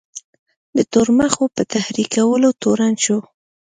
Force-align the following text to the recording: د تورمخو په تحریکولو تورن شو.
د 0.75 0.77
تورمخو 0.91 1.45
په 1.55 1.61
تحریکولو 1.73 2.49
تورن 2.61 2.93
شو. 3.03 3.17